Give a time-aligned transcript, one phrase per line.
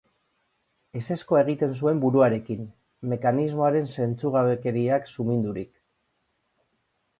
[0.99, 2.65] Ezezkoa egiten zuen buruarekin,
[3.13, 5.73] mekanismoaren zentzugabekeriak sumindurik.